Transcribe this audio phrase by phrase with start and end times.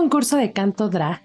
[0.00, 1.20] concurso de canto drag,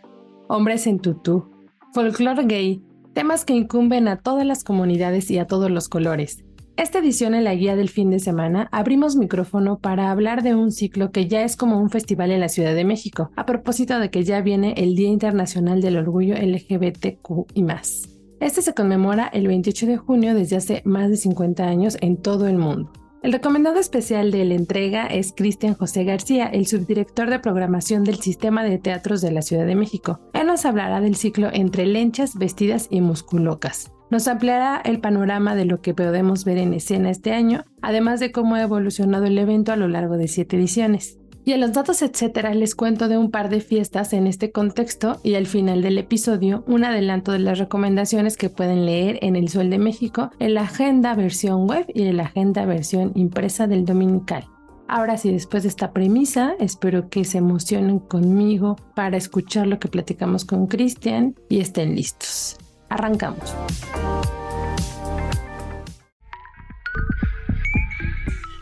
[0.49, 1.49] hombres en tutú,
[1.93, 2.83] folclore gay,
[3.13, 6.43] temas que incumben a todas las comunidades y a todos los colores.
[6.75, 10.73] Esta edición en la guía del fin de semana abrimos micrófono para hablar de un
[10.73, 14.11] ciclo que ya es como un festival en la Ciudad de México, a propósito de
[14.11, 18.09] que ya viene el Día Internacional del Orgullo LGBTQ y más.
[18.41, 22.45] Este se conmemora el 28 de junio desde hace más de 50 años en todo
[22.45, 22.91] el mundo.
[23.25, 28.17] El recomendado especial de la entrega es Cristian José García, el subdirector de programación del
[28.17, 30.19] Sistema de Teatros de la Ciudad de México.
[30.33, 33.91] Él nos hablará del ciclo Entre lenchas, vestidas y musculocas.
[34.11, 38.31] Nos ampliará el panorama de lo que podemos ver en escena este año, además de
[38.31, 41.17] cómo ha evolucionado el evento a lo largo de siete ediciones.
[41.47, 45.19] Y en los datos, etcétera, les cuento de un par de fiestas en este contexto
[45.23, 49.47] y al final del episodio un adelanto de las recomendaciones que pueden leer en El
[49.49, 53.85] Sol de México, en la agenda versión web y en la agenda versión impresa del
[53.85, 54.47] Dominical.
[54.87, 59.87] Ahora sí, después de esta premisa, espero que se emocionen conmigo para escuchar lo que
[59.87, 62.57] platicamos con Cristian y estén listos.
[62.89, 63.53] Arrancamos.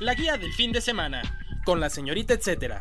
[0.01, 1.21] La guía del fin de semana
[1.65, 2.79] con la señorita etcétera.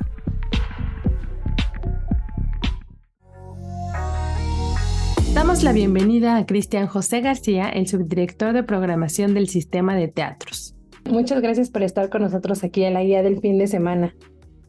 [5.34, 10.74] Damos la bienvenida a Cristian José García, el subdirector de programación del Sistema de Teatros.
[11.08, 14.14] Muchas gracias por estar con nosotros aquí en la guía del fin de semana.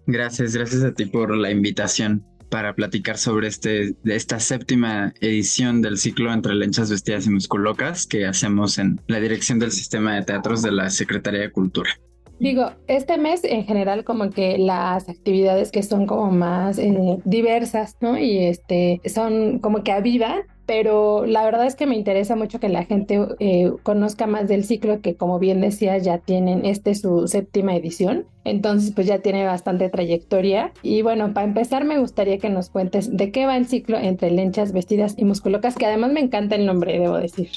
[0.08, 5.98] Gracias, gracias a ti por la invitación para platicar sobre este, esta séptima edición del
[5.98, 10.62] ciclo Entre Lenchas Vestidas y Musculocas que hacemos en la dirección del Sistema de Teatros
[10.62, 11.90] de la Secretaría de Cultura.
[12.44, 17.96] Digo, este mes en general como que las actividades que son como más eh, diversas,
[18.02, 18.18] ¿no?
[18.20, 22.68] Y este, son como que avivan, pero la verdad es que me interesa mucho que
[22.68, 27.30] la gente eh, conozca más del ciclo que como bien decía ya tienen este su
[27.30, 32.50] séptima edición, entonces pues ya tiene bastante trayectoria y bueno, para empezar me gustaría que
[32.50, 36.20] nos cuentes de qué va el ciclo entre lenchas, vestidas y musculocas, que además me
[36.20, 37.50] encanta el nombre, debo decir.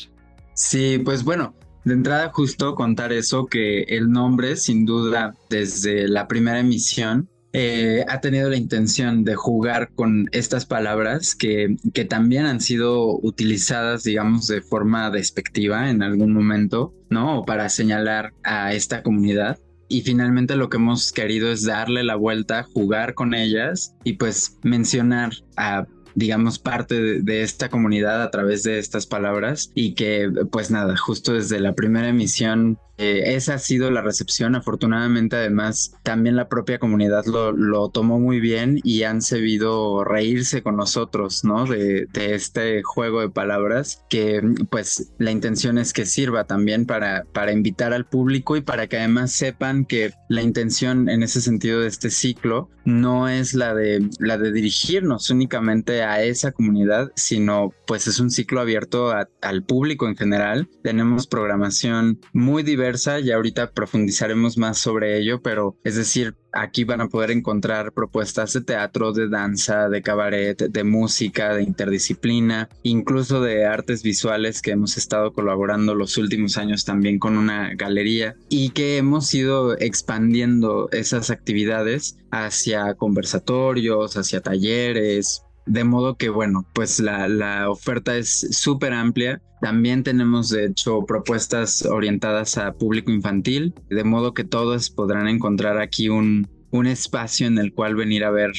[0.55, 1.55] Sí, pues bueno,
[1.87, 8.05] de entrada, justo contar eso, que el nombre, sin duda, desde la primera emisión, eh,
[8.09, 14.03] ha tenido la intención de jugar con estas palabras que, que también han sido utilizadas,
[14.03, 17.39] digamos, de forma despectiva en algún momento, ¿no?
[17.39, 19.61] O para señalar a esta comunidad.
[19.89, 24.59] Y finalmente lo que hemos querido es darle la vuelta, jugar con ellas y pues
[24.65, 30.71] mencionar a digamos, parte de, esta comunidad a través de estas palabras y que, pues
[30.71, 34.55] nada, justo desde la primera emisión eh, esa ha sido la recepción.
[34.55, 40.62] Afortunadamente, además, también la propia comunidad lo, lo tomó muy bien y han sabido reírse
[40.62, 41.67] con nosotros, ¿no?
[41.67, 44.41] De, de, este juego de palabras que,
[44.71, 48.99] pues, la intención es que sirva también para, para invitar al público y para que
[48.99, 54.09] además sepan que la intención en ese sentido de este ciclo no es la de,
[54.21, 60.09] la de dirigirnos únicamente a esa comunidad, sino, pues, es un ciclo abierto al público
[60.09, 60.69] en general.
[60.83, 62.86] Tenemos programación muy diversa
[63.23, 68.53] y ahorita profundizaremos más sobre ello, pero es decir, aquí van a poder encontrar propuestas
[68.53, 74.71] de teatro, de danza, de cabaret, de música, de interdisciplina, incluso de artes visuales que
[74.71, 80.89] hemos estado colaborando los últimos años también con una galería y que hemos ido expandiendo
[80.93, 88.49] esas actividades hacia conversatorios, hacia talleres, de modo que, bueno, pues la, la oferta es
[88.50, 89.43] súper amplia.
[89.60, 95.78] También tenemos, de hecho, propuestas orientadas a público infantil, de modo que todos podrán encontrar
[95.78, 98.53] aquí un, un espacio en el cual venir a ver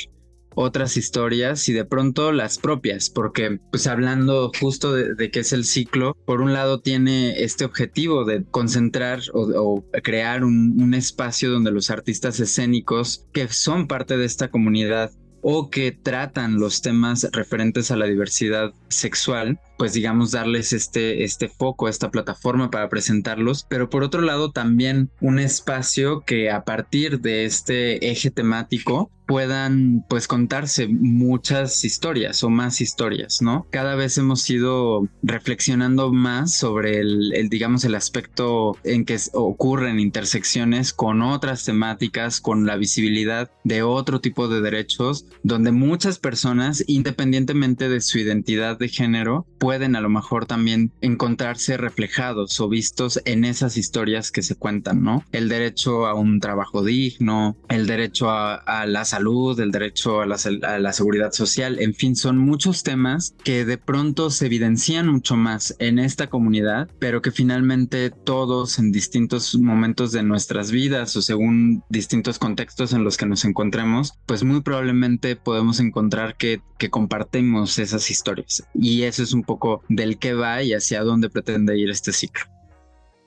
[0.59, 5.65] otras historias y de pronto las propias, porque pues hablando justo de, qué es el
[5.65, 11.71] ciclo, por un lado tiene este objetivo de concentrar o, crear un, un, espacio donde
[11.71, 15.11] los artistas escénicos que son parte de esta comunidad
[15.49, 21.47] o que tratan los temas referentes a la diversidad sexual, pues digamos darles este, este
[21.49, 27.21] foco, esta plataforma para presentarlos, pero por otro lado también un espacio que a partir
[27.21, 33.67] de este eje temático puedan pues contarse muchas historias o más historias, ¿no?
[33.69, 40.93] Cada vez hemos ido reflexionando más sobre el, digamos, el aspecto en que ocurren intersecciones
[40.93, 47.89] con otras temáticas, con la visibilidad de otro tipo de derechos, donde muchas personas, independientemente
[47.89, 53.43] de su identidad de género, pueden a lo mejor también encontrarse reflejados o vistos en
[53.43, 55.25] esas historias que se cuentan, ¿no?
[55.33, 60.37] El derecho a un trabajo digno, el derecho a, la salud, el derecho a la,
[60.63, 65.35] a la seguridad social, en fin, son muchos temas que de pronto se evidencian mucho
[65.35, 71.21] más en esta comunidad, pero que finalmente todos en distintos momentos de nuestras vidas o
[71.21, 76.89] según distintos contextos en los que nos encontremos, pues muy probablemente podemos encontrar que, que
[76.89, 78.63] compartimos esas historias.
[78.73, 79.56] Y eso es un poco
[79.89, 82.45] del que va y hacia dónde pretende ir este ciclo.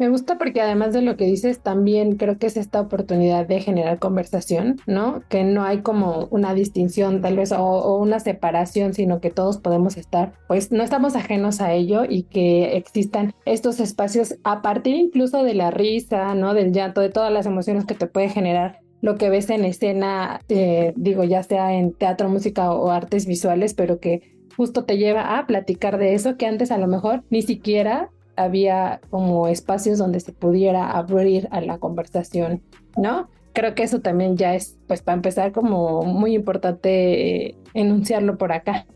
[0.00, 3.61] Me gusta porque además de lo que dices, también creo que es esta oportunidad de
[3.61, 5.23] generar conversación, ¿no?
[5.29, 9.99] Que no hay como una distinción tal vez o, una separación, sino que todos podemos
[9.99, 15.43] estar, pues no estamos ajenos a ello y que existan estos espacios a partir incluso
[15.43, 16.55] de la risa, ¿no?
[16.55, 20.41] Del llanto, de todas las emociones que te puede generar lo que ves en escena,
[20.49, 25.38] eh, digo, ya sea en teatro, música o artes visuales, pero que justo te lleva
[25.38, 30.20] a platicar de eso que antes a lo mejor ni siquiera había como espacios donde
[30.20, 32.62] se pudiera abrir a la conversación,
[32.97, 33.29] ¿no?
[33.52, 38.52] Creo que eso también ya es, pues para empezar, como muy importante eh, enunciarlo por
[38.52, 38.87] acá.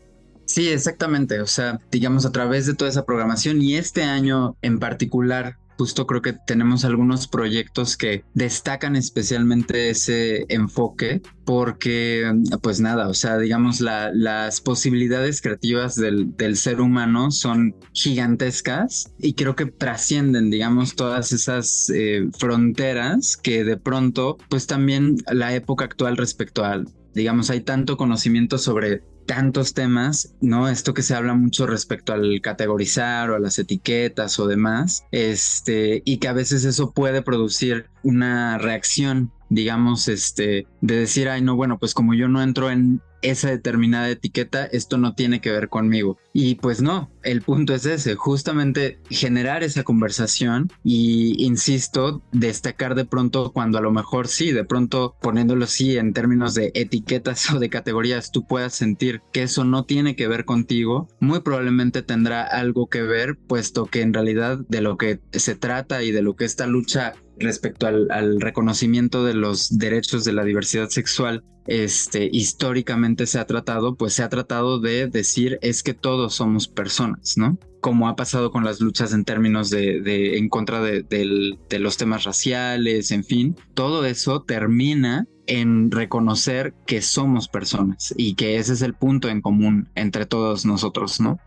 [0.45, 1.41] Sí, exactamente.
[1.41, 6.05] O sea, digamos, a través de toda esa programación y este año en particular, justo
[6.07, 13.37] creo que tenemos algunos proyectos que destacan especialmente ese enfoque porque pues nada, o sea,
[13.37, 21.31] digamos las posibilidades creativas del, ser humano son gigantescas y creo que trascienden, digamos, todas
[21.31, 27.61] esas eh, fronteras que de pronto pues también la época actual respecto al digamos, hay
[27.61, 30.69] tanto conocimiento sobre tantos temas, ¿no?
[30.69, 36.03] Esto que se habla mucho respecto al categorizar o a las etiquetas o demás, este,
[36.05, 41.55] y que a veces eso puede producir una reacción, digamos, este, de decir, ay, no,
[41.55, 45.69] bueno, pues como yo no entro en esa determinada etiqueta, esto no tiene que ver
[45.69, 46.17] conmigo.
[46.33, 53.05] Y pues no, el punto es ese, justamente generar esa conversación y, insisto, destacar de
[53.05, 57.59] pronto cuando a lo mejor sí, de pronto poniéndolo así en términos de etiquetas o
[57.59, 62.43] de categorías, tú puedas sentir que eso no tiene que ver contigo, muy probablemente tendrá
[62.43, 66.35] algo que ver, puesto que en realidad de lo que se trata y de lo
[66.35, 73.25] que esta lucha respecto al, reconocimiento de los derechos de la diversidad sexual, este, históricamente
[73.25, 77.57] se ha tratado, pues se ha tratado de decir es que todos somos personas, ¿no?
[77.81, 82.23] Como ha pasado con las luchas en términos de, en contra de, de los temas
[82.23, 88.81] raciales, en fin, todo eso termina en reconocer que somos personas y que ese es
[88.81, 91.39] el punto en común entre todos nosotros, ¿no?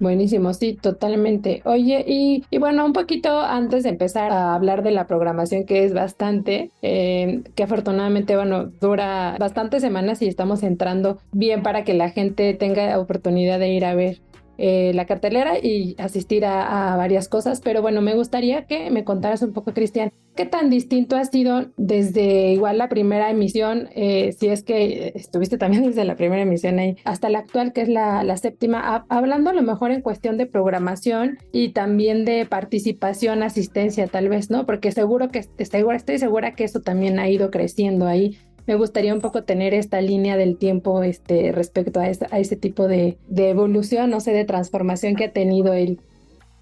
[0.00, 1.60] Buenísimo, sí, totalmente.
[1.66, 5.92] Oye, y, bueno, un poquito antes de empezar a hablar de la programación, que es
[5.92, 12.08] bastante, eh, que afortunadamente, bueno, dura bastantes semanas y estamos entrando bien para que la
[12.08, 14.22] gente tenga oportunidad de ir a ver
[14.62, 17.62] eh, la cartelera y asistir a, varias cosas.
[17.62, 21.70] Pero bueno, me gustaría que me contaras un poco, Cristian, qué tan distinto ha sido
[21.78, 26.78] desde igual la primera emisión, eh, si es que estuviste también desde la primera emisión
[26.78, 30.36] ahí, hasta la actual, que es la, la séptima, hablando a lo mejor en cuestión
[30.36, 34.66] de programación y también de participación, asistencia, tal vez, ¿no?
[34.66, 38.36] Porque seguro que estoy, estoy segura que eso también ha ido creciendo ahí
[38.70, 43.18] me gustaría un poco tener esta línea del tiempo este, respecto a, ese tipo de,
[43.36, 45.98] evolución, no sé, de transformación que ha tenido él.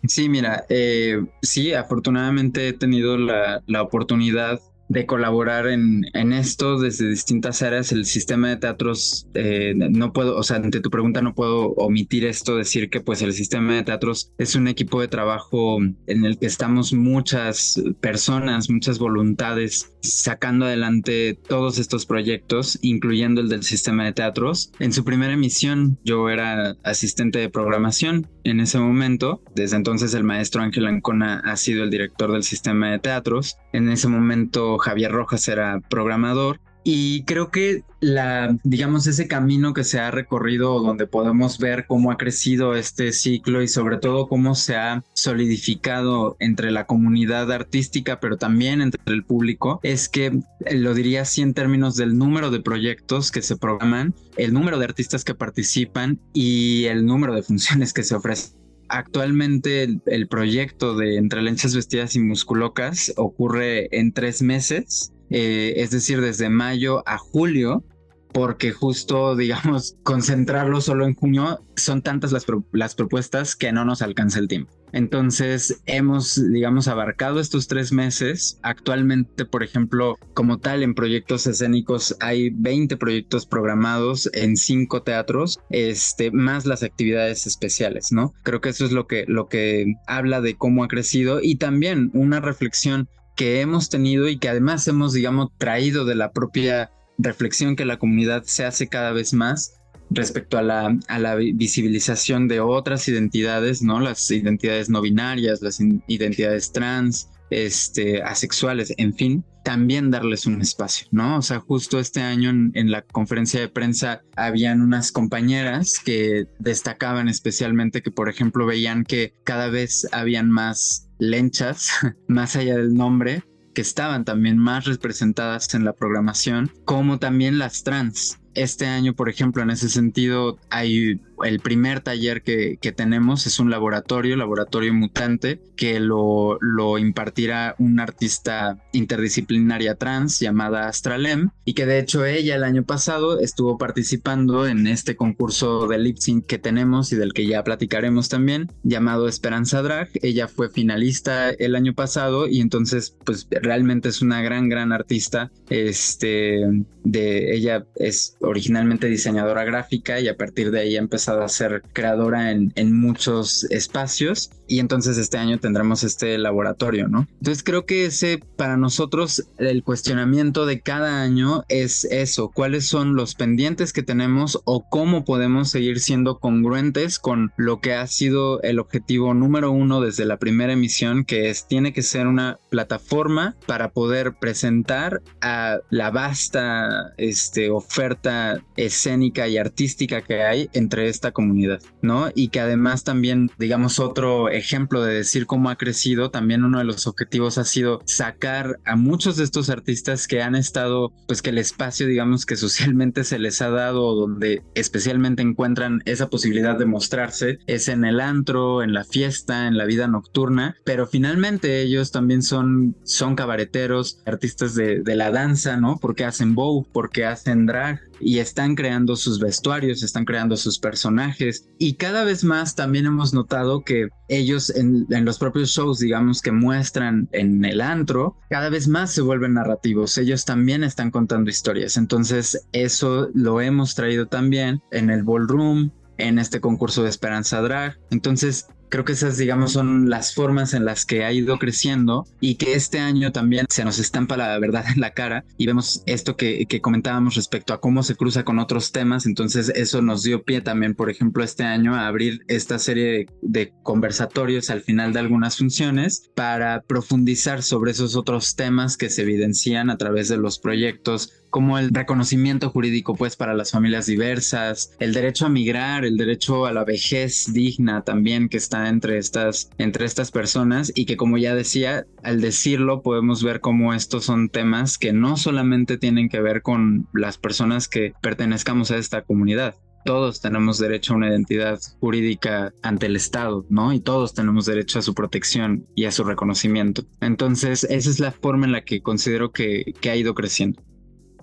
[0.05, 4.59] Sí, mira, eh, sí, afortunadamente he tenido la, la oportunidad
[4.89, 7.93] de colaborar en, en, esto desde distintas áreas.
[7.93, 12.25] El sistema de teatros, eh, no puedo, o sea, ante tu pregunta no puedo omitir
[12.25, 16.39] esto, decir que pues el sistema de teatros es un equipo de trabajo en el
[16.39, 24.05] que estamos muchas personas, muchas voluntades sacando adelante todos estos proyectos, incluyendo el del sistema
[24.05, 24.73] de teatros.
[24.79, 29.43] En su primera emisión yo era asistente de programación en ese momento.
[29.55, 33.57] Desde entonces el maestro Ángel Ancona ha sido el director del sistema de teatros.
[33.73, 39.85] En ese momento Javier Rojas era programador y creo que la, digamos, ese camino que
[39.85, 44.55] se ha recorrido donde podemos ver cómo ha crecido este ciclo y sobre todo cómo
[44.55, 50.77] se ha solidificado entre la comunidad artística, pero también entre el público, es que eh,
[50.77, 54.87] lo diría así en términos del número de proyectos que se programan, el número de
[54.87, 58.58] artistas que participan y el número de funciones que se ofrecen.
[58.89, 65.91] Actualmente el, proyecto de Entre Lenchas Vestidas y Musculocas ocurre en tres meses eh, es
[65.91, 67.85] decir, desde mayo a julio,
[68.33, 74.03] porque justo, digamos, concentrarlo solo en junio son tantas las, las propuestas que no nos
[74.03, 74.73] alcanza el tiempo.
[74.93, 78.59] Entonces hemos, digamos, abarcado estos tres meses.
[78.63, 85.61] Actualmente, por ejemplo, como tal, en proyectos escénicos hay 20 proyectos programados en cinco teatros,
[85.71, 88.33] este, más las actividades especiales, ¿no?
[88.43, 92.11] Creo que eso es lo que, lo que habla de cómo ha crecido y también
[92.15, 97.77] una reflexión que hemos tenido y que además hemos, digamos, traído de la propia reflexión
[97.77, 99.75] que la comunidad se hace cada vez más
[100.11, 104.01] respecto a la, a la visibilización de otras identidades, ¿no?
[104.01, 111.09] Las identidades no binarias, las identidades trans, este, asexuales, en fin, también darles un espacio,
[111.11, 111.37] ¿no?
[111.39, 116.47] O sea, justo este año en, en, la conferencia de prensa habían unas compañeras que
[116.59, 121.91] destacaban especialmente que, por ejemplo, veían que cada vez habían más lenchas,
[122.29, 123.43] más allá del nombre,
[123.79, 128.41] que estaban también más representadas en la programación, como también las trans.
[128.59, 133.71] Este año, por ejemplo, en ese sentido, hay el primer taller que, tenemos es un
[133.71, 141.87] laboratorio, laboratorio mutante, que lo, lo impartirá una artista interdisciplinaria trans llamada Astralem y que
[141.87, 146.59] de hecho ella el año pasado estuvo participando en este concurso de lip sync que
[146.59, 150.09] tenemos y del que ya platicaremos también, llamado Esperanza Drag.
[150.23, 155.53] Ella fue finalista el año pasado y entonces pues realmente es una gran, gran artista.
[155.69, 156.67] Este,
[157.05, 162.51] de ella es originalmente diseñadora gráfica y a partir de ahí empezó a ser creadora
[162.51, 167.27] en, en muchos espacios y entonces este año tendremos este laboratorio, ¿no?
[167.39, 173.17] Entonces creo que ese para nosotros el cuestionamiento de cada año es eso, cuáles son
[173.17, 178.63] los pendientes que tenemos o cómo podemos seguir siendo congruentes con lo que ha sido
[178.63, 183.57] el objetivo número uno desde la primera emisión, que es tiene que ser una plataforma
[183.67, 191.33] para poder presentar a la vasta este, oferta escénica y artística que hay entre esta
[191.33, 192.29] comunidad, ¿no?
[192.35, 196.85] Y que además también, digamos, otro ejemplo de decir cómo ha crecido, también uno de
[196.85, 201.51] los objetivos ha sido sacar a muchos de estos artistas que han estado, pues que
[201.51, 206.87] el espacio, digamos, que socialmente se les ha dado, donde especialmente encuentran esa posibilidad de
[206.87, 212.11] mostrarse, es en el antro, en la fiesta, en la vida nocturna, pero finalmente ellos
[212.11, 215.99] también son, son cabareteros, artistas de, de la danza, ¿no?
[216.01, 221.69] Porque hacen bow, porque hacen drag, y están creando sus vestuarios, están creando sus personajes.
[221.79, 226.53] Y cada vez más también hemos notado que ellos en, los propios shows, digamos, que
[226.53, 231.97] muestran en el antro, cada vez más se vuelven narrativos, ellos también están contando historias,
[231.97, 237.99] entonces eso lo hemos traído también en el ballroom, en este concurso de Esperanza Drag.
[238.11, 242.55] Entonces, Creo que esas, digamos, son las formas en las que ha ido creciendo y
[242.55, 246.37] que este año también se nos estampa la verdad en la cara y vemos esto
[246.37, 249.27] que, comentábamos respecto a cómo se cruza con otros temas.
[249.27, 253.73] Entonces eso nos dio pie también, por ejemplo, este año a abrir esta serie de
[253.83, 259.91] conversatorios al final de algunas funciones para profundizar sobre esos otros temas que se evidencian
[259.91, 265.13] a través de los proyectos como el reconocimiento jurídico pues para las familias diversas, el
[265.13, 270.05] derecho a migrar, el derecho a la vejez digna también que está entre estas, entre
[270.05, 274.99] estas personas y que como ya decía, al decirlo podemos ver cómo estos son temas
[274.99, 279.75] que no solamente tienen que ver con las personas que pertenezcamos a esta comunidad,
[280.05, 283.93] todos tenemos derecho a una identidad jurídica ante el Estado, ¿no?
[283.93, 287.03] Y todos tenemos derecho a su protección y a su reconocimiento.
[287.21, 290.83] Entonces, esa es la forma en la que considero que, que ha ido creciendo.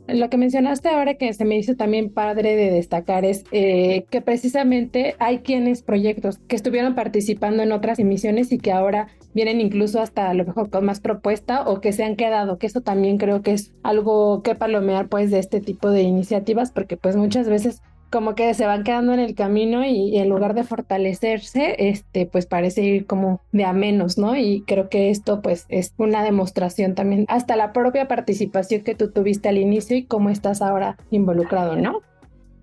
[0.08, 4.22] Lo que mencionaste ahora que se me hizo también padre de destacar es eh, que
[4.22, 10.02] precisamente hay quienes proyectos que estuvieron participando en otras emisiones y que ahora vienen incluso
[10.02, 13.18] hasta a lo mejor con más propuesta o que se han quedado, que eso también
[13.18, 17.50] creo que es algo que palomear pues de este tipo de iniciativas porque pues muchas
[17.50, 17.82] veces
[18.16, 22.46] como que se van quedando en el camino y, en lugar de fortalecerse, este, pues
[22.46, 24.38] parece ir como de a menos, ¿no?
[24.38, 29.12] Y creo que esto pues es una demostración también hasta la propia participación que tú
[29.12, 32.04] tuviste al inicio y cómo estás ahora involucrado, ¿no?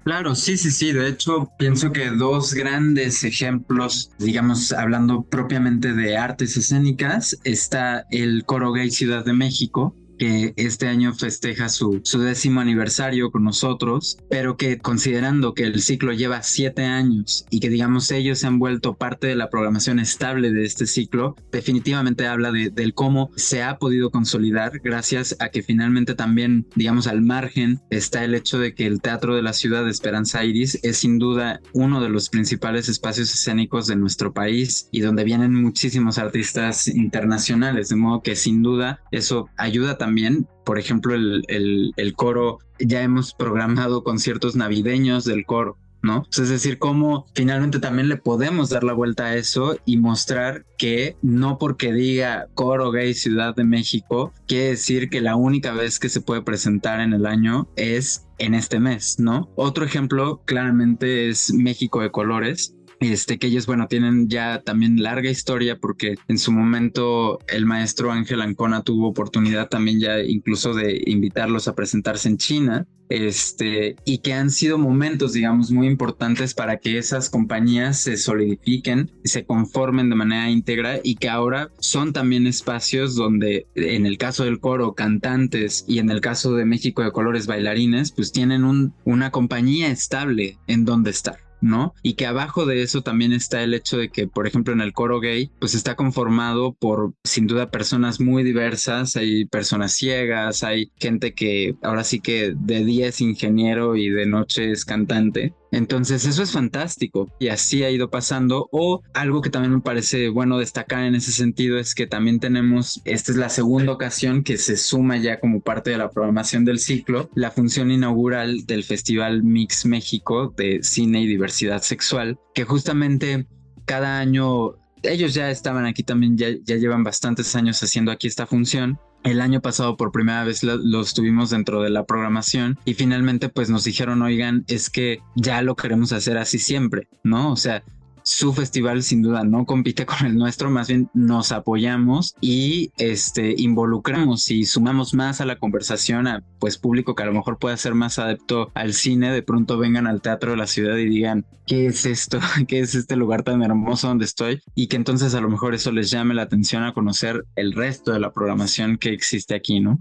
[0.04, 0.92] Claro, sí, sí, sí.
[0.92, 8.47] De hecho, pienso que dos grandes ejemplos, digamos, hablando propiamente de artes escénicas, está el
[8.47, 14.19] Coro Gay Ciudad de México, que este año festeja su, su décimo aniversario con nosotros,
[14.31, 18.61] pero que considerando que el ciclo lleva siete años y que digamos ellos se han
[18.61, 23.64] vuelto parte de la programación estable de este ciclo, definitivamente habla de, del cómo se
[23.64, 28.76] ha podido consolidar gracias a que finalmente también, digamos, al margen está el hecho de
[28.76, 32.29] que el Teatro de la Ciudad de Esperanza Iris es sin duda uno de los
[32.29, 38.37] principales espacios escénicos de nuestro país y donde vienen muchísimos artistas internacionales, de modo que
[38.37, 44.04] sin duda eso ayuda también también, por ejemplo, el, el, el coro, ya hemos programado
[44.04, 45.78] conciertos navideños del coro.
[46.02, 46.26] ¿no?
[46.37, 51.16] es decir, cómo finalmente también le podemos dar la vuelta a eso y mostrar que
[51.23, 56.09] no porque diga coro gay Ciudad de México, quiere decir que la única vez que
[56.09, 59.49] se puede presentar en el año es en este mes, ¿no?
[59.54, 65.30] Otro ejemplo claramente es México de Colores, este, que ellos, bueno, tienen ya también larga
[65.30, 71.02] historia porque en su momento el maestro Ángel Ancona tuvo oportunidad también ya incluso de
[71.06, 76.78] invitarlos a presentarse en China, este, y que han sido momentos, digamos, muy importantes para
[76.78, 82.47] que esas compañías se solidifiquen, se conformen de manera íntegra y que ahora son también
[82.47, 87.12] espacios donde, en el caso del coro, cantantes y en el caso de México de
[87.12, 91.51] Colores, bailarines, pues tienen un, una compañía estable en donde estar.
[91.62, 91.95] ¿No?
[92.02, 94.92] Y que abajo de eso también está el hecho de que, por ejemplo, en el
[94.92, 100.92] coro gay, pues está conformado por, sin duda, personas muy diversas, hay personas ciegas, hay
[100.97, 106.26] gente que ahora sí que de día es ingeniero y de noche es cantante, entonces
[106.26, 108.69] eso es fantástico y así ha ido pasando.
[108.73, 113.00] O algo que también me parece bueno destacar en ese sentido es que también tenemos,
[113.07, 116.79] esta es la segunda ocasión que se suma ya como parte de la programación del
[116.79, 123.47] ciclo, la función inaugural del Festival Mix México de Cine y Diversidad Sexual, que justamente
[123.87, 128.47] cada año ellos ya estaban aquí también, ya, ya llevan bastantes años haciendo aquí esta
[128.47, 133.49] función el año pasado por primera vez los tuvimos dentro de la programación y finalmente
[133.49, 137.52] pues nos dijeron, oigan, es que ya lo queremos hacer así siempre, ¿no?
[137.52, 137.83] O sea,
[138.23, 143.55] su festival sin duda no compite con el nuestro, más bien nos apoyamos y este
[143.57, 147.76] involucramos y sumamos más a la conversación a pues público que a lo mejor pueda
[147.76, 151.45] ser más adepto al cine, de pronto vengan al teatro de la ciudad y digan,
[151.67, 152.38] ¿qué es esto?
[152.69, 154.62] ¿Qué es este lugar tan hermoso donde estoy?
[154.75, 158.12] Y que entonces a lo mejor eso les llame la atención a conocer el resto
[158.12, 159.99] de la programación que existe aquí, ¿no?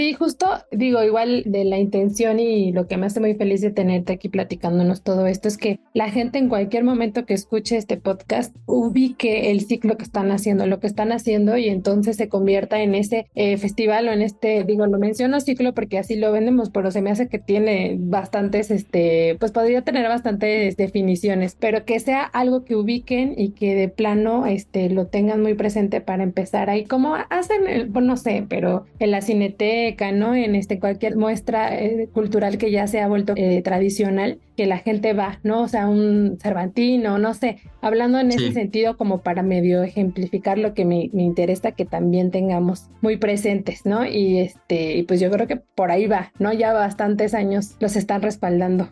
[0.00, 3.70] Sí, justo digo, igual de la intención y lo que me hace muy feliz de
[3.70, 7.98] tenerte aquí platicándonos todo esto es que la gente en cualquier momento que escuche este
[7.98, 12.80] podcast ubique el ciclo que están haciendo, lo que están haciendo y entonces se convierta
[12.80, 16.70] en ese eh, festival o en este, digo, lo menciono ciclo porque así lo vendemos,
[16.70, 22.00] pero se me hace que tiene bastantes, este, pues podría tener bastantes definiciones, pero que
[22.00, 26.70] sea algo que ubiquen y que de plano, este, lo tengan muy presente para empezar
[26.70, 30.34] ahí, como hacen, el, no sé, pero en la cinete ¿no?
[30.34, 34.78] En este, cualquier muestra eh, cultural que ya se ha vuelto eh, tradicional, que la
[34.78, 35.62] gente va, ¿no?
[35.62, 40.74] O sea, un Cervantino, no sé, hablando en ese sentido como para medio ejemplificar lo
[40.74, 44.04] que me, me, interesa que también tengamos muy presentes, ¿no?
[44.06, 46.52] Y este, y pues yo creo que por ahí va, ¿no?
[46.52, 48.90] Ya bastantes años los están respaldando.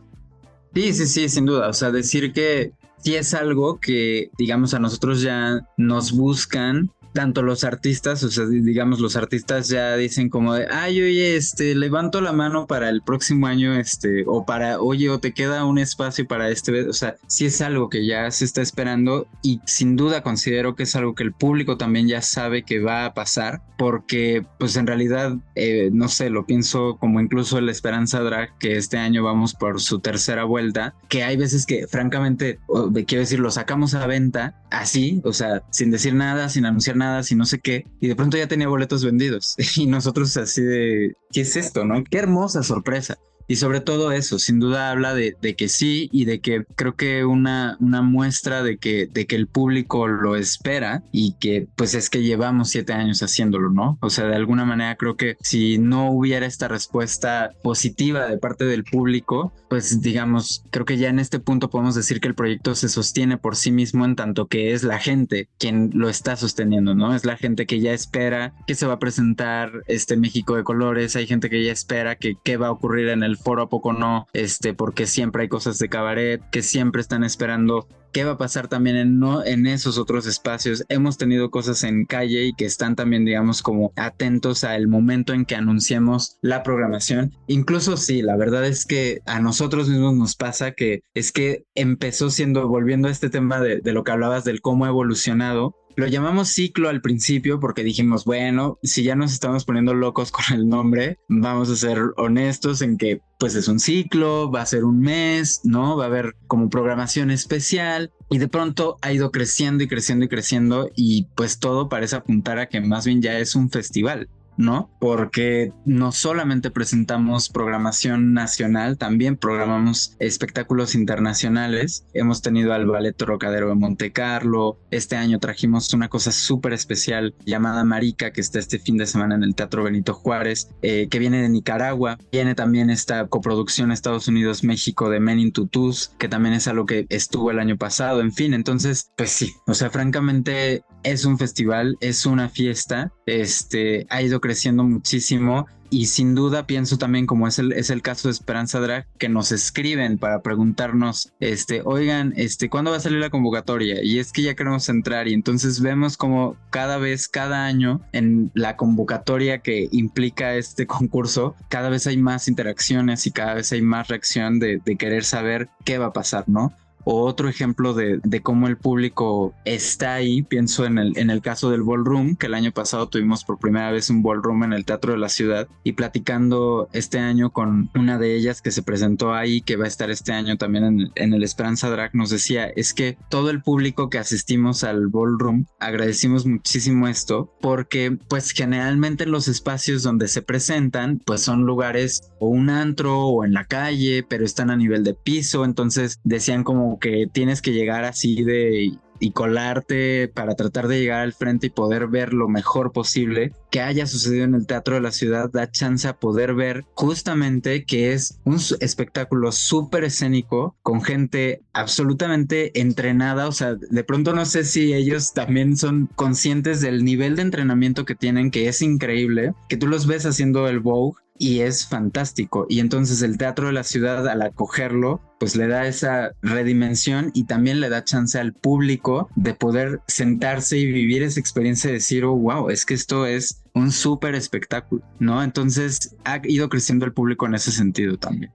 [0.74, 1.68] Sí, sí, sí, sin duda.
[1.68, 7.42] O sea, decir que sí es algo que, digamos, a nosotros ya nos buscan tanto
[7.42, 12.20] los artistas, o sea, digamos, los artistas ya dicen como de, ay, oye, este, levanto
[12.20, 16.28] la mano para el próximo año, este, o para, oye, o te queda un espacio
[16.28, 20.22] para este, o sea, sí es algo que ya se está esperando y sin duda
[20.22, 24.46] considero que es algo que el público también ya sabe que va a pasar, porque
[24.60, 28.96] pues en realidad, eh, no sé, lo pienso como incluso la Esperanza Drag, que este
[28.96, 32.60] año vamos por su tercera vuelta, que hay veces que francamente,
[33.08, 37.22] quiero decir, lo sacamos a venta así, o sea, sin decir nada, sin anunciar nada,
[37.22, 39.56] sin no sé qué, y de pronto ya tenía boletos vendidos.
[39.76, 42.02] Y nosotros así de, ¿qué es esto, no?
[42.04, 43.16] Qué hermosa sorpresa.
[43.48, 47.24] Y sobre todo eso, sin duda habla de, que sí y de que creo que
[47.24, 52.10] una, una muestra de que, de que el público lo espera y que pues es
[52.10, 53.98] que llevamos siete años haciéndolo, ¿no?
[54.02, 58.66] O sea, de alguna manera creo que si no hubiera esta respuesta positiva de parte
[58.66, 62.74] del público, pues digamos, creo que ya en este punto podemos decir que el proyecto
[62.74, 66.94] se sostiene por sí mismo en tanto que es la gente quien lo está sosteniendo,
[66.94, 67.14] ¿no?
[67.14, 71.16] Es la gente que ya espera que se va a presentar este México de colores,
[71.16, 73.92] hay gente que ya espera que qué va a ocurrir en el foro a poco
[73.92, 78.38] no, este, porque siempre hay cosas de cabaret, que siempre están esperando qué va a
[78.38, 80.84] pasar también en, no, en esos otros espacios.
[80.88, 85.44] Hemos tenido cosas en calle y que están también, digamos, como atentos al momento en
[85.44, 87.32] que anunciemos la programación.
[87.46, 92.30] Incluso sí, la verdad es que a nosotros mismos nos pasa que es que empezó
[92.30, 96.06] siendo, volviendo a este tema de, de lo que hablabas del cómo ha evolucionado, lo
[96.06, 100.68] llamamos ciclo al principio porque dijimos, bueno, si ya nos estamos poniendo locos con el
[100.68, 105.00] nombre, vamos a ser honestos en que pues es un ciclo, va a ser un
[105.00, 105.96] mes, ¿no?
[105.96, 110.28] Va a haber como programación especial y de pronto ha ido creciendo y creciendo y
[110.28, 114.28] creciendo y pues todo parece apuntar a que más bien ya es un festival.
[114.58, 114.90] ¿No?
[114.98, 122.04] Porque no solamente presentamos programación nacional, también programamos espectáculos internacionales.
[122.12, 124.78] Hemos tenido al Ballet Trocadero de Monte Carlo.
[124.90, 129.36] Este año trajimos una cosa súper especial llamada Marica, que está este fin de semana
[129.36, 132.18] en el Teatro Benito Juárez, eh, que viene de Nicaragua.
[132.32, 137.06] Viene también esta coproducción Estados Unidos-México de Men in Tutus, que también es algo que
[137.08, 138.20] estuvo el año pasado.
[138.20, 144.06] En fin, entonces, pues sí, o sea, francamente es un festival, es una fiesta, este,
[144.10, 148.28] ha ido creciendo muchísimo y sin duda pienso también como es el, es el caso
[148.28, 153.20] de Esperanza Drag que nos escriben para preguntarnos este oigan este cuándo va a salir
[153.20, 157.64] la convocatoria y es que ya queremos entrar y entonces vemos como cada vez cada
[157.64, 163.54] año en la convocatoria que implica este concurso cada vez hay más interacciones y cada
[163.54, 166.74] vez hay más reacción de, de querer saber qué va a pasar no
[167.14, 171.82] otro ejemplo de, cómo el público está ahí, pienso en el, en el caso del
[171.82, 175.18] ballroom, que el año pasado tuvimos por primera vez un ballroom en el Teatro de
[175.18, 179.76] la Ciudad y platicando este año con una de ellas que se presentó ahí, que
[179.76, 183.16] va a estar este año también en, en el Esperanza Drag, nos decía, es que
[183.28, 190.02] todo el público que asistimos al ballroom agradecimos muchísimo esto porque pues generalmente los espacios
[190.02, 194.70] donde se presentan pues son lugares o un antro o en la calle, pero están
[194.70, 200.28] a nivel de piso, entonces decían como que tienes que llegar así de y colarte
[200.28, 204.44] para tratar de llegar al frente y poder ver lo mejor posible que haya sucedido
[204.44, 208.58] en el teatro de la ciudad da chance a poder ver justamente que es un
[208.80, 215.32] espectáculo súper escénico con gente absolutamente entrenada o sea de pronto no sé si ellos
[215.34, 220.06] también son conscientes del nivel de entrenamiento que tienen que es increíble que tú los
[220.06, 222.66] ves haciendo el Vogue y es fantástico.
[222.68, 227.44] Y entonces el teatro de la ciudad al acogerlo, pues le da esa redimensión y
[227.44, 232.24] también le da chance al público de poder sentarse y vivir esa experiencia de decir,
[232.24, 235.42] oh, wow, es que esto es un súper espectáculo, ¿no?
[235.42, 238.52] Entonces ha ido creciendo el público en ese sentido también.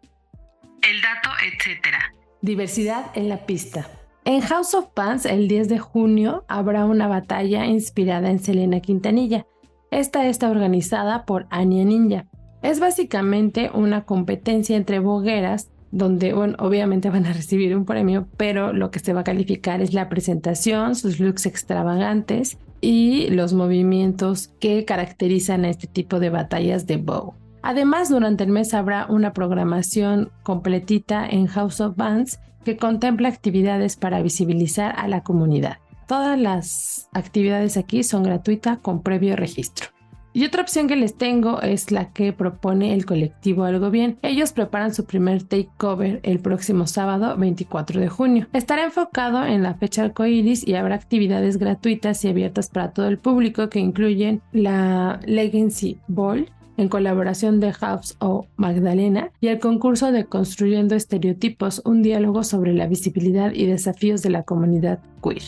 [0.82, 2.14] El dato, etcétera.
[2.42, 3.90] Diversidad en la pista.
[4.26, 9.46] En House of Pants, el 10 de junio, habrá una batalla inspirada en Selena Quintanilla.
[9.92, 12.26] Esta está organizada por Anya Ninja.
[12.64, 18.74] Es básicamente una competencia entre bogueras donde, bueno, obviamente van a recibir un premio, pero
[18.74, 24.48] lo que se va a calificar es la presentación, sus looks extravagantes y los movimientos
[24.60, 27.34] que caracterizan a este tipo de batallas de bow.
[27.62, 33.98] Además, durante el mes habrá una programación completita en House of Bands que contempla actividades
[33.98, 35.78] para visibilizar a la comunidad.
[36.08, 39.93] Todas las actividades aquí son gratuitas con previo registro.
[40.36, 44.18] Y otra opción que les tengo es la que propone el colectivo Algo Bien.
[44.24, 48.48] Ellos preparan su primer takeover el próximo sábado 24 de junio.
[48.52, 53.20] Estará enfocado en la fecha arcoiris y habrá actividades gratuitas y abiertas para todo el
[53.20, 60.12] público que incluyen la Legacy Ball, en colaboración de House o Magdalena, y el concurso
[60.12, 65.44] de Construyendo Estereotipos, un diálogo sobre la visibilidad y desafíos de la comunidad queer.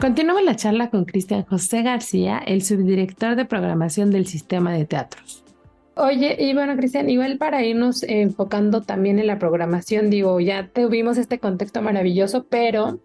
[0.00, 5.44] Continuamos la charla con Cristian José García, el subdirector de programación del sistema de teatros.
[5.94, 11.18] Oye, y bueno, Cristian, igual para irnos enfocando también en la programación, digo, ya tuvimos
[11.18, 12.98] este contexto maravilloso, pero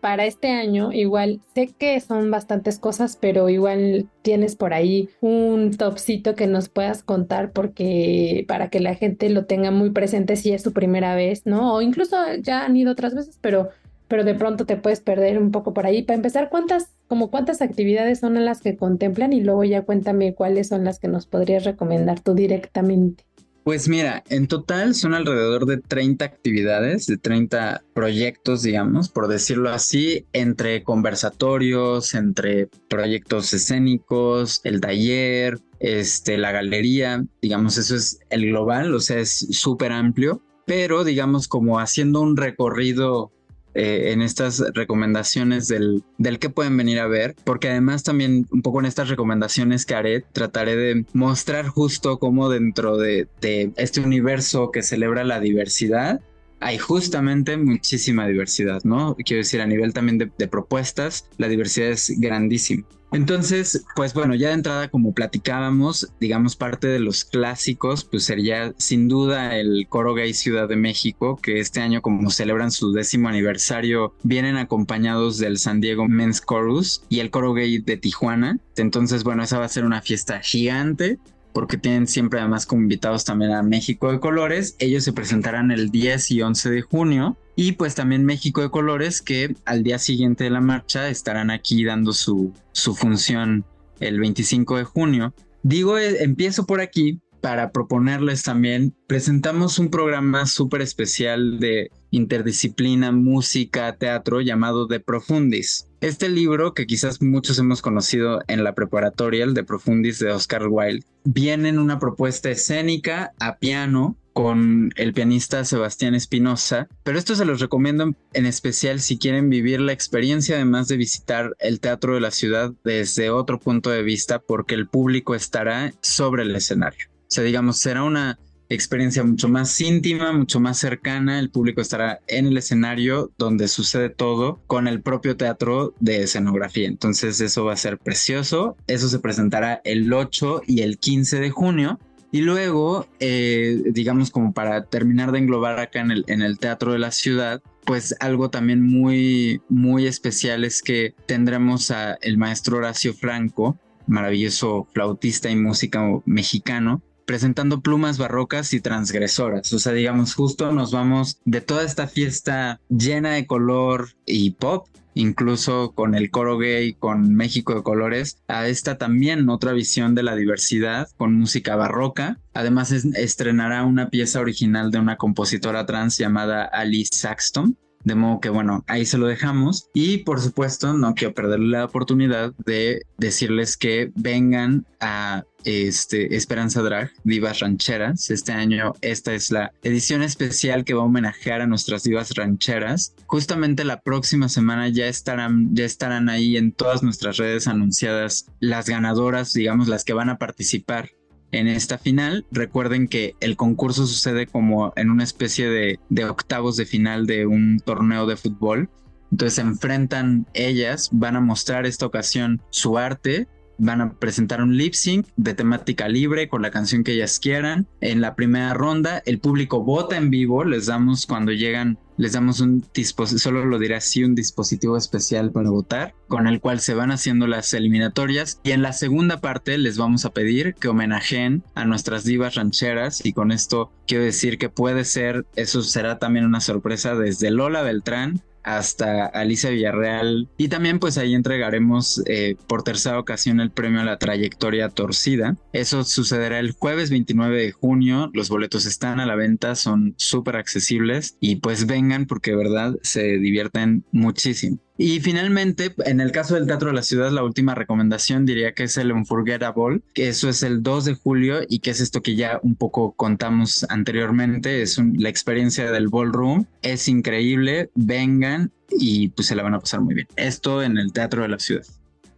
[0.00, 5.76] para este año, igual sé que son bastantes cosas, pero igual tienes por ahí un
[5.76, 10.52] topcito que nos puedas contar porque para que la gente lo tenga muy presente si
[10.52, 11.74] es su primera vez, ¿no?
[11.74, 13.68] O incluso ya han ido otras veces, pero
[14.12, 16.02] pero de pronto te puedes perder un poco por ahí.
[16.02, 19.32] Para empezar, ¿cuántas, como cuántas actividades son las que contemplan?
[19.32, 23.24] Y luego ya cuéntame cuáles son las que nos podrías recomendar tú directamente.
[23.64, 29.70] Pues mira, en total son alrededor de 30 actividades, de 30 proyectos, digamos, por decirlo
[29.70, 38.44] así, entre conversatorios, entre proyectos escénicos, el taller, este, la galería, digamos, eso es el
[38.44, 43.32] global, o sea, es súper amplio, pero digamos como haciendo un recorrido
[43.74, 48.62] eh, en estas recomendaciones del, del que pueden venir a ver, porque además también un
[48.62, 53.28] poco en estas recomendaciones que haré, trataré de mostrar justo cómo dentro de,
[53.76, 56.20] este universo que celebra la diversidad,
[56.60, 59.16] hay justamente muchísima diversidad, ¿no?
[59.16, 62.86] Quiero decir, a nivel también de propuestas, la diversidad es grandísima.
[63.12, 68.72] Entonces, pues bueno, ya de entrada, como platicábamos, digamos, parte de los clásicos, pues sería
[68.78, 73.28] sin duda el Coro Gay Ciudad de México, que este año, como celebran su décimo
[73.28, 78.58] aniversario, vienen acompañados del San Diego Men's Chorus y el Coro Gay de Tijuana.
[78.76, 81.18] Entonces, bueno, esa va a ser una fiesta gigante
[81.52, 84.76] porque tienen siempre además como invitados también a México de Colores.
[84.78, 87.36] Ellos se presentarán el 10 y 11 de junio.
[87.54, 91.84] Y pues también México de Colores, que al día siguiente de la marcha estarán aquí
[91.84, 93.64] dando su, su función
[94.00, 95.34] el 25 de junio.
[95.62, 103.10] Digo, eh, empiezo por aquí para proponerles también, presentamos un programa súper especial de interdisciplina,
[103.10, 105.88] música, teatro llamado De Profundis.
[106.02, 110.66] Este libro, que quizás muchos hemos conocido en la preparatoria, el De Profundis de Oscar
[110.66, 117.36] Wilde, viene en una propuesta escénica a piano con el pianista Sebastián Espinosa, pero esto
[117.36, 122.14] se los recomiendo en especial si quieren vivir la experiencia además de visitar el teatro
[122.14, 127.06] de la ciudad desde otro punto de vista porque el público estará sobre el escenario.
[127.12, 131.38] O sea, digamos, será una experiencia mucho más íntima, mucho más cercana.
[131.38, 136.88] El público estará en el escenario donde sucede todo con el propio teatro de escenografía.
[136.88, 138.76] Entonces eso va a ser precioso.
[138.86, 141.98] Eso se presentará el 8 y el 15 de junio.
[142.34, 146.98] Y luego, eh, digamos como para terminar de englobar acá en el, en Teatro de
[146.98, 153.12] la Ciudad, pues algo también muy, muy especial es que tendremos a el maestro Horacio
[153.12, 159.72] Franco, maravilloso flautista y músico mexicano, presentando plumas barrocas y transgresoras.
[159.72, 164.86] O sea, digamos, justo nos vamos de toda esta fiesta llena de color y pop,
[165.14, 170.24] incluso con el coro gay, con México de Colores, a esta también otra visión de
[170.24, 172.38] la diversidad con música barroca.
[172.52, 177.78] Además, estrenará una pieza original de una compositora trans llamada Alice Saxton.
[178.04, 179.88] De modo que bueno, ahí se lo dejamos.
[179.94, 186.82] Y por supuesto, no quiero perder la oportunidad de decirles que vengan a este, Esperanza
[186.82, 188.30] Drag, Divas Rancheras.
[188.30, 193.14] Este año esta es la edición especial que va a homenajear a nuestras divas rancheras.
[193.26, 198.88] Justamente la próxima semana ya estarán, ya estarán ahí en todas nuestras redes anunciadas las
[198.88, 201.10] ganadoras, digamos, las que van a participar
[201.52, 202.46] en esta final.
[202.50, 207.46] Recuerden que el concurso sucede como en una especie de, de octavos de final de
[207.46, 208.90] un torneo de fútbol.
[209.30, 214.76] Entonces se enfrentan ellas, van a mostrar esta ocasión su arte van a presentar un
[214.76, 217.86] lip sync de temática libre con la canción que ellas quieran.
[218.00, 222.60] En la primera ronda, el público vota en vivo, les damos cuando llegan, les damos
[222.60, 226.94] un dispositivo, solo lo diré así, un dispositivo especial para votar, con el cual se
[226.94, 228.60] van haciendo las eliminatorias.
[228.62, 233.24] Y en la segunda parte les vamos a pedir que homenajeen a nuestras divas rancheras
[233.24, 237.82] y con esto quiero decir que puede ser, eso será también una sorpresa desde Lola
[237.82, 240.48] Beltrán hasta Alicia Villarreal.
[240.56, 245.56] Y también pues ahí entregaremos eh, por tercera ocasión el premio a la trayectoria torcida.
[245.72, 248.30] Eso sucederá el jueves 29 de junio.
[248.32, 253.38] Los boletos están a la venta, son súper accesibles y pues vengan porque verdad se
[253.38, 254.78] divierten muchísimo.
[255.02, 258.84] Y finalmente, en el caso del Teatro de la Ciudad, la última recomendación diría que
[258.84, 262.36] es el Unforgettable, que eso es el 2 de julio y que es esto que
[262.36, 269.48] ya un poco contamos anteriormente, es la experiencia del ballroom, es increíble, vengan y pues
[269.48, 270.28] se la van a pasar muy bien.
[270.36, 271.84] Esto en el Teatro de la Ciudad.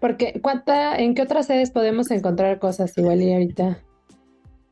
[0.01, 3.79] Porque, ¿cuánta, ¿en qué otras sedes podemos encontrar cosas igual y ahorita?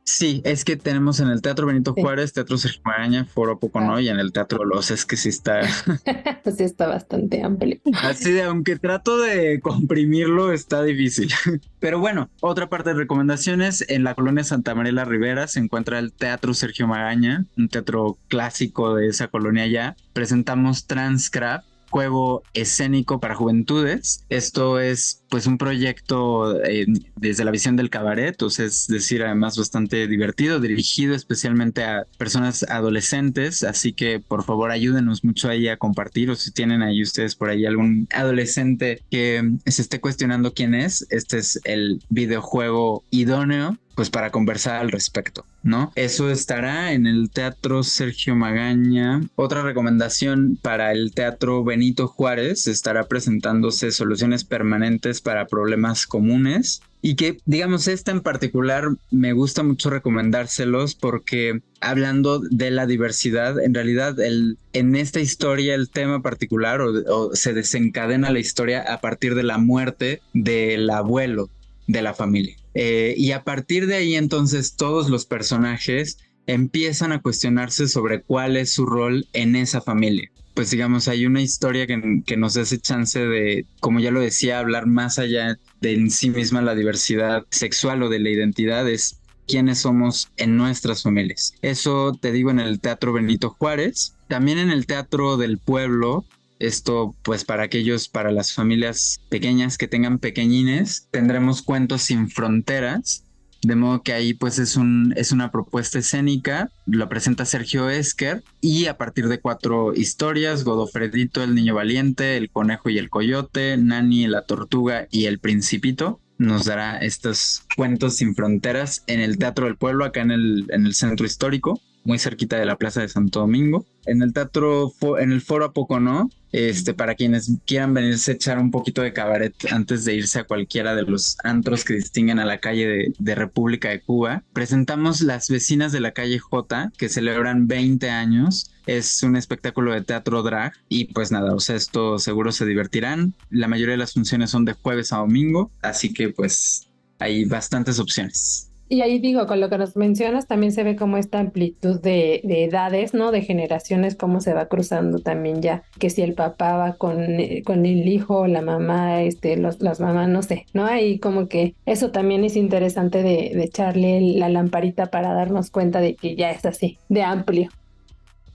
[0.05, 3.99] Sí, es que tenemos en el Teatro Benito Juárez, Teatro Sergio Maraña, Foro Poco No
[3.99, 5.61] y en el Teatro Los es que sí está.
[6.43, 7.79] pues sí está bastante amplio.
[8.01, 11.29] Así de, aunque trato de comprimirlo, está difícil.
[11.79, 15.99] Pero bueno, otra parte de recomendaciones, en la colonia Santa María la Rivera se encuentra
[15.99, 19.95] el Teatro Sergio Maraña, un teatro clásico de esa colonia ya.
[20.13, 24.25] Presentamos Transcraft juego escénico para juventudes.
[24.29, 29.21] Esto es pues un proyecto eh, desde la visión del cabaret, o sea, es decir,
[29.21, 35.67] además bastante divertido, dirigido especialmente a personas adolescentes, así que por favor ayúdenos mucho ahí
[35.67, 40.53] a compartir o si tienen ahí ustedes por ahí algún adolescente que se esté cuestionando
[40.53, 45.91] quién es, este es el videojuego idóneo pues para conversar al respecto, ¿no?
[45.95, 49.21] Eso estará en el Teatro Sergio Magaña.
[49.35, 56.81] Otra recomendación para el Teatro Benito Juárez estará presentándose soluciones permanentes para problemas comunes.
[57.05, 63.59] Y que, digamos, esta en particular me gusta mucho recomendárselos porque hablando de la diversidad,
[63.61, 69.01] en realidad el, en esta historia el tema particular o se desencadena la historia a
[69.01, 71.49] partir de la muerte del abuelo
[71.87, 72.55] de la familia.
[72.73, 76.17] Eh, y a partir de ahí entonces todos los personajes
[76.47, 80.29] empiezan a cuestionarse sobre cuál es su rol en esa familia.
[80.53, 84.59] Pues digamos, hay una historia que, que nos hace chance de, como ya lo decía,
[84.59, 89.19] hablar más allá de en sí misma la diversidad sexual o de la identidad, es
[89.47, 91.53] quiénes somos en nuestras familias.
[91.61, 96.25] Eso te digo en el Teatro Benito Juárez, también en el Teatro del Pueblo
[96.65, 103.23] esto, pues para aquellos, para las familias pequeñas que tengan pequeñines, tendremos cuentos sin fronteras,
[103.61, 108.43] De modo que ahí pues es, un, es una propuesta escénica, lo presenta Sergio Esker
[108.59, 113.77] y a partir de cuatro historias, Godofredito, el niño valiente, el conejo y el coyote,
[113.77, 119.65] Nani, la tortuga y el principito, nos dará estos cuentos sin fronteras en el Teatro
[119.65, 123.09] del Pueblo, acá en el, en el centro histórico muy cerquita de la Plaza de
[123.09, 123.85] Santo Domingo.
[124.05, 128.33] En el teatro, en el foro a poco no, este, para quienes quieran venirse a
[128.35, 132.39] echar un poquito de cabaret antes de irse a cualquiera de los antros que distinguen
[132.39, 136.91] a la calle de, de República de Cuba, presentamos Las vecinas de la calle J,
[136.97, 138.71] que celebran 20 años.
[138.85, 143.33] Es un espectáculo de teatro drag y pues nada, o sea, esto seguro se divertirán.
[143.49, 146.89] La mayoría de las funciones son de jueves a domingo, así que pues
[147.19, 148.72] hay bastantes opciones.
[148.93, 152.41] Y ahí digo, con lo que nos mencionas, también se ve como esta amplitud de,
[152.43, 153.31] edades, ¿no?
[153.31, 157.25] De generaciones, cómo se va cruzando también ya, que si el papá va con,
[157.65, 160.85] con el hijo, la mamá, este, los, las mamás, no sé, ¿no?
[160.85, 165.99] Ahí como que eso también es interesante de, de echarle la lamparita para darnos cuenta
[165.99, 167.71] de que ya es así, de amplio.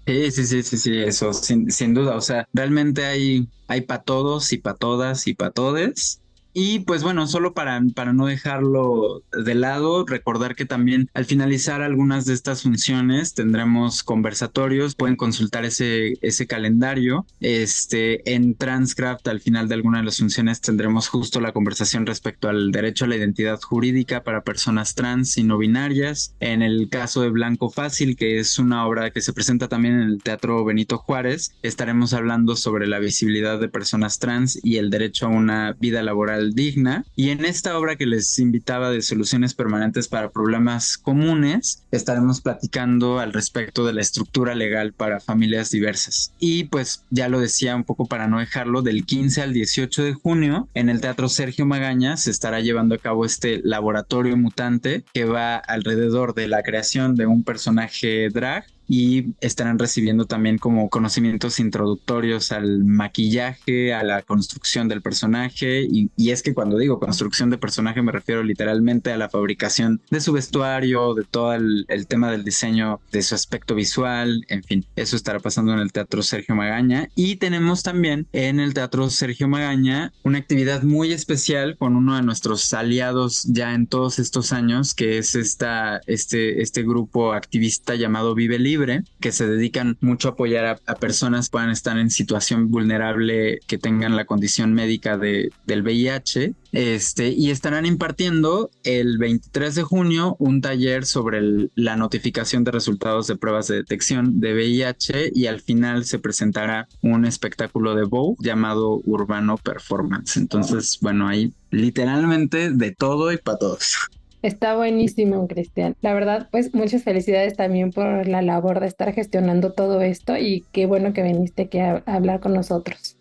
[0.06, 2.14] Sí, sí, sí, sí, sí, eso, sin, sin duda.
[2.14, 6.20] O sea, realmente hay, hay para todos y para todas y para todes.
[6.60, 11.82] Y pues bueno, solo para, para no dejarlo de lado, recordar que también al finalizar
[11.82, 17.26] algunas de estas funciones tendremos conversatorios, pueden consultar ese, ese calendario.
[17.38, 22.48] Este, en Transcraft al final de alguna de las funciones tendremos justo la conversación respecto
[22.48, 26.34] al derecho a la identidad jurídica para personas trans y no binarias.
[26.40, 30.08] En el caso de Blanco Fácil, que es una obra que se presenta también en
[30.08, 35.26] el Teatro Benito Juárez, estaremos hablando sobre la visibilidad de personas trans y el derecho
[35.26, 37.04] a una vida laboral digna.
[37.16, 43.18] Y en esta obra que les invitaba de soluciones permanentes para problemas comunes, estaremos platicando
[43.18, 46.32] al respecto de la estructura legal para familias diversas.
[46.38, 50.14] Y pues ya lo decía un poco para no dejarlo, del 15 al 18 de
[50.14, 55.24] junio en el Teatro Sergio Magaña se estará llevando a cabo este laboratorio mutante que
[55.24, 61.60] va alrededor de la creación de un personaje drag y estarán recibiendo también como conocimientos
[61.60, 65.86] introductorios al maquillaje, a la construcción del personaje.
[65.90, 70.20] Y, es que cuando digo construcción de personaje me refiero literalmente a la fabricación de
[70.20, 75.16] su vestuario, de todo el, tema del diseño de su aspecto visual, en fin, eso
[75.16, 77.08] estará pasando en el Teatro Sergio Magaña.
[77.14, 82.22] Y tenemos también en el Teatro Sergio Magaña una actividad muy especial con uno de
[82.22, 88.34] nuestros aliados ya en todos estos años que es esta, este, este grupo activista llamado
[88.34, 88.77] Vive Libre
[89.20, 93.78] que se dedican mucho a apoyar a, personas que puedan estar en situación vulnerable, que
[93.78, 96.54] tengan la condición médica de, del VIH.
[96.72, 101.40] Este, y estarán impartiendo el 23 de junio un taller sobre
[101.74, 106.88] la notificación de resultados de pruebas de detección de VIH y al final se presentará
[107.00, 110.36] un espectáculo de Vogue llamado Urbano Performance.
[110.36, 113.96] Entonces, bueno, ahí literalmente de todo y para todos.
[114.42, 115.96] Está buenísimo, Cristian.
[116.00, 120.64] La verdad, pues muchas felicidades también por la labor de estar gestionando todo esto y
[120.72, 123.16] qué bueno que viniste aquí a, hablar con nosotros.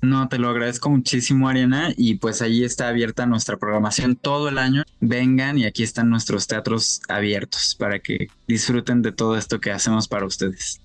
[0.00, 1.92] No, te lo agradezco muchísimo, Ariana.
[1.96, 4.84] Y pues ahí está abierta nuestra programación todo el año.
[5.00, 10.08] Vengan y aquí están nuestros teatros abiertos para que disfruten de todo esto que hacemos
[10.08, 10.80] para ustedes.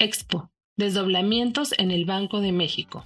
[0.00, 0.50] Expo.
[0.76, 3.04] Desdoblamientos en el Banco de México.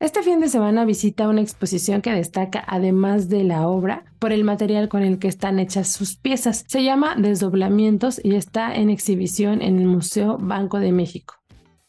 [0.00, 4.44] Este fin de semana visita una exposición que destaca, además de la obra, por el
[4.44, 6.64] material con el que están hechas sus piezas.
[6.68, 11.34] Se llama Desdoblamientos y está en exhibición en el Museo Banco de México.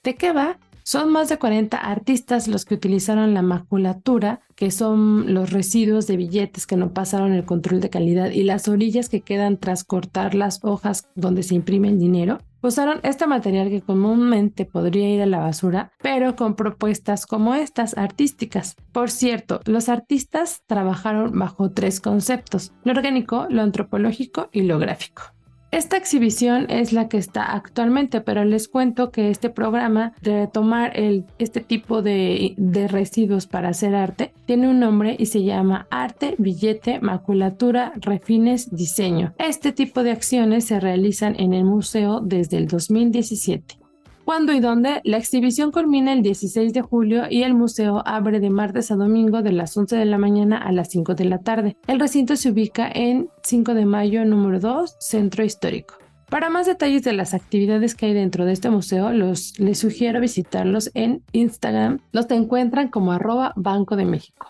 [0.04, 0.60] ¿De qué va?
[0.88, 6.16] Son más de 40 artistas los que utilizaron la maculatura, que son los residuos de
[6.16, 10.34] billetes que no pasaron el control de calidad y las orillas que quedan tras cortar
[10.34, 12.40] las hojas donde se imprime el dinero.
[12.62, 17.98] Usaron este material que comúnmente podría ir a la basura, pero con propuestas como estas
[17.98, 18.78] artísticas.
[18.94, 25.37] Por cierto, los artistas trabajaron bajo tres conceptos, lo orgánico, lo antropológico y lo gráfico.
[25.72, 30.94] Esta exhibición es la que está actualmente, pero les cuento que este programa de tomar
[31.40, 36.36] este tipo de, de residuos para hacer arte tiene un nombre y se llama arte,
[36.38, 39.34] billete, maculatura, refines, diseño.
[39.38, 43.87] Este tipo de acciones se realizan en el museo desde el 2017.
[44.28, 45.00] ¿Cuándo y dónde?
[45.06, 49.42] La exhibición culmina el 16 de julio y el museo abre de martes a domingo
[49.42, 51.78] de las 11 de la mañana a las 5 de la tarde.
[51.88, 55.94] El recinto se ubica en 5 de mayo número 2, Centro Histórico.
[56.30, 60.92] Para más detalles de las actividades que hay dentro de este museo, les sugiero visitarlos
[60.94, 62.00] en Instagram.
[62.12, 64.50] Los encuentran como arroba Banco de México.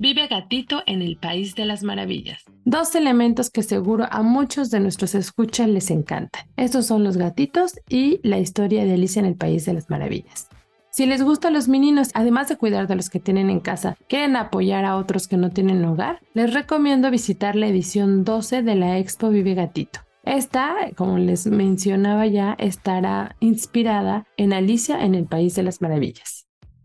[0.00, 2.42] Vive gatito en el País de las Maravillas.
[2.64, 6.46] Dos elementos que seguro a muchos de nuestros escuchas les encantan.
[6.56, 10.48] Estos son los gatitos y la historia de Alicia en el País de las Maravillas.
[10.90, 14.36] Si les gustan los meninos, además de cuidar de los que tienen en casa, quieren
[14.36, 18.96] apoyar a otros que no tienen hogar, les recomiendo visitar la edición 12 de la
[18.96, 20.00] Expo Vive Gatito.
[20.24, 26.39] Esta, como les mencionaba ya, estará inspirada en Alicia en el País de las Maravillas.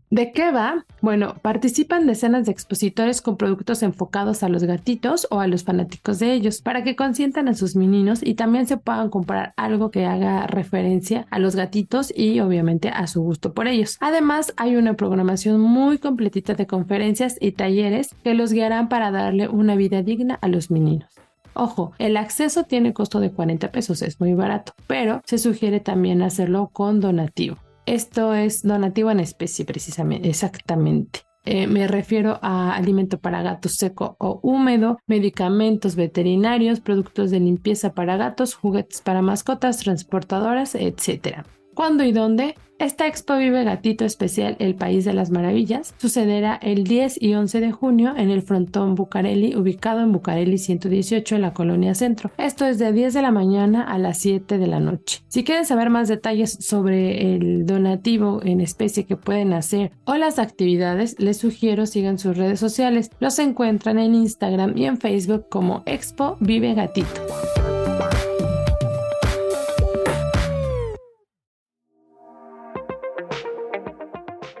[0.08, 0.84] ¿De qué va?
[1.00, 6.20] Bueno, participan decenas de expositores con productos enfocados a los gatitos o a los fanáticos
[6.20, 10.06] de ellos para que consientan a sus meninos y también se puedan comprar algo que
[10.06, 13.96] haga referencia a los gatitos y obviamente a su gusto por ellos.
[14.00, 19.48] Además, hay una programación muy completita de conferencias y talleres que los guiarán para darle
[19.48, 21.10] una vida digna a los meninos.
[21.54, 26.22] Ojo, el acceso tiene costo de 40 pesos, es muy barato, pero se sugiere también
[26.22, 27.56] hacerlo con donativo.
[27.86, 31.20] Esto es donativo en especie, precisamente, exactamente.
[31.44, 37.94] Eh, me refiero a alimento para gatos seco o húmedo, medicamentos veterinarios, productos de limpieza
[37.94, 41.46] para gatos, juguetes para mascotas, transportadoras, etc.
[41.76, 42.54] ¿Cuándo y dónde?
[42.78, 47.60] Esta expo Vive Gatito Especial El País de las Maravillas sucederá el 10 y 11
[47.60, 52.30] de junio en el frontón Bucareli, ubicado en Bucareli 118 en la colonia Centro.
[52.38, 55.20] Esto es de 10 de la mañana a las 7 de la noche.
[55.28, 60.38] Si quieren saber más detalles sobre el donativo en especie que pueden hacer o las
[60.38, 63.10] actividades, les sugiero sigan sus redes sociales.
[63.20, 67.20] Los encuentran en Instagram y en Facebook como Expo Vive Gatito.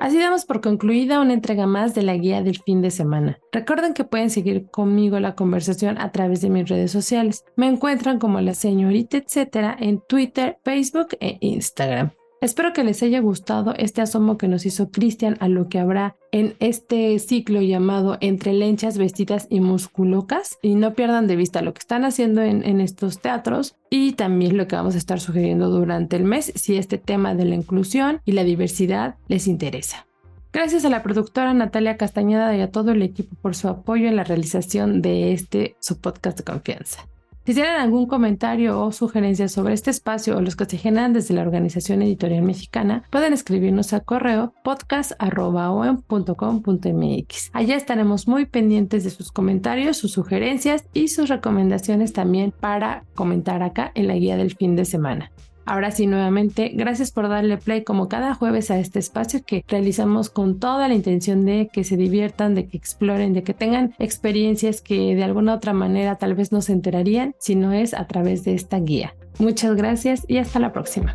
[0.06, 3.40] Así damos por concluida una entrega más de la guía del fin de semana.
[3.50, 7.44] Recuerden que pueden seguir conmigo la conversación a través de mis redes sociales.
[7.56, 12.12] Me encuentran como la señorita etcétera en Twitter, Facebook e Instagram.
[12.42, 16.16] Espero que les haya gustado este asomo que nos hizo Cristian a lo que habrá
[16.32, 20.58] en este ciclo llamado Entre lenchas, vestidas y musculocas.
[20.60, 24.58] Y no pierdan de vista lo que están haciendo en, en, estos teatros y también
[24.58, 28.20] lo que vamos a estar sugiriendo durante el mes si este tema de la inclusión
[28.26, 30.06] y la diversidad les interesa.
[30.52, 34.16] Gracias a la productora Natalia Castañeda y a todo el equipo por su apoyo en
[34.16, 37.06] la realización de este su podcast de confianza.
[37.46, 41.32] Si tienen algún comentario o sugerencia sobre este espacio o los que se generan desde
[41.32, 47.50] la Organización Editorial Mexicana, pueden escribirnos a correo podcast.com.mx.
[47.52, 53.62] Allá estaremos muy pendientes de sus comentarios, sus sugerencias y sus recomendaciones también para comentar
[53.62, 55.30] acá en la guía del fin de semana.
[55.66, 60.30] Ahora sí, nuevamente, gracias por darle play como cada jueves a este espacio que realizamos
[60.30, 64.80] con toda la intención de que se diviertan, de que exploren, de que tengan experiencias
[64.80, 68.44] que de alguna otra manera tal vez no se enterarían si no es a través
[68.44, 69.16] de esta guía.
[69.40, 71.12] Muchas gracias y hasta la próxima.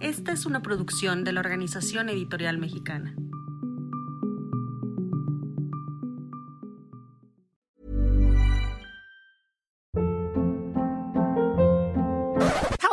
[0.00, 3.14] Esta es una producción de la Organización Editorial Mexicana.